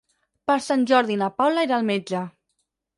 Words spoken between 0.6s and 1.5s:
Sant Jordi na